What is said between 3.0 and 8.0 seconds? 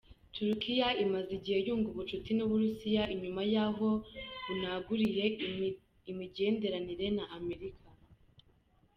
inyuma yaho bunaguriye imigenderanire na Amerika.